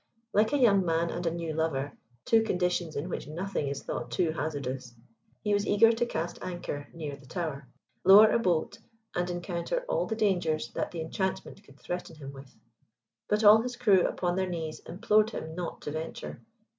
Like 0.33 0.51
a 0.51 0.57
young 0.57 0.83
man 0.83 1.11
and 1.11 1.27
a 1.27 1.31
new 1.31 1.53
lover, 1.53 1.95
two 2.25 2.41
conditions 2.41 2.95
in 2.95 3.07
which 3.07 3.27
nothing 3.27 3.67
is 3.67 3.83
thought 3.83 4.09
too 4.09 4.31
hazardous, 4.31 4.95
he 5.43 5.53
was 5.53 5.67
eager 5.67 5.91
to 5.91 6.07
cast 6.07 6.39
anchor 6.41 6.87
near 6.91 7.15
the 7.15 7.27
Tower, 7.27 7.67
lower 8.03 8.31
a 8.31 8.39
boat, 8.39 8.79
and 9.13 9.29
encounter 9.29 9.85
all 9.87 10.07
the 10.07 10.15
dangers 10.15 10.71
that 10.71 10.89
the 10.89 11.01
enchantment 11.01 11.63
could 11.63 11.79
threaten 11.79 12.15
him 12.15 12.33
with; 12.33 12.55
but 13.27 13.43
all 13.43 13.61
his 13.61 13.75
crew 13.75 14.07
upon 14.07 14.35
their 14.37 14.49
knees 14.49 14.79
implored 14.87 15.29
him 15.29 15.53
not 15.53 15.81
to 15.81 15.91
venture. 15.91 16.41